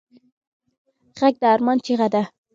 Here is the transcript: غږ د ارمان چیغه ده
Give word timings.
غږ 1.19 1.35
د 1.41 1.43
ارمان 1.53 1.77
چیغه 1.85 2.07
ده 2.13 2.21